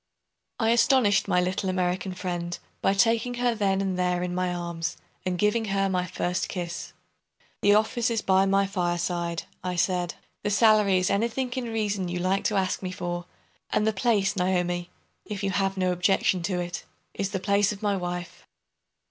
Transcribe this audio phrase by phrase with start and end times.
[0.59, 4.97] I astonished my little American friend by taking her then and there in my arms,
[5.27, 6.93] and giving her my first kiss.
[7.61, 12.17] "The office is by my fireside," I said; "the salary is anything in reason you
[12.17, 13.25] like to ask me for;
[13.69, 14.89] and the place, Naomi,
[15.23, 16.83] if you have no objection to it,
[17.13, 18.47] is the place of my wife."